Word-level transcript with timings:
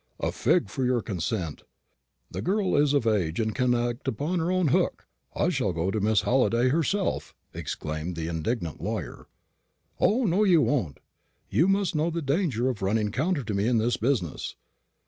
"A 0.19 0.31
fig 0.31 0.67
for 0.71 0.83
your 0.83 1.03
consent! 1.03 1.61
The 2.31 2.41
girl 2.41 2.75
is 2.75 2.93
of 2.95 3.05
age, 3.05 3.39
and 3.39 3.53
can 3.53 3.75
act 3.75 4.07
upon 4.07 4.39
her 4.39 4.51
own 4.51 4.69
hook. 4.69 5.05
I 5.35 5.49
shall 5.49 5.73
go 5.73 5.91
to 5.91 5.99
Miss 6.01 6.21
Halliday 6.21 6.69
herself," 6.69 7.35
exclaimed 7.53 8.15
the 8.15 8.27
indignant 8.27 8.81
lawyer. 8.81 9.27
"O 9.99 10.23
no, 10.25 10.43
you 10.43 10.63
won't. 10.63 11.01
You 11.51 11.67
must 11.67 11.93
know 11.93 12.09
the 12.09 12.23
danger 12.23 12.67
of 12.67 12.81
running 12.81 13.11
counter 13.11 13.43
to 13.43 13.53
me 13.53 13.67
in 13.67 13.77
this 13.77 13.95
business. 13.97 14.55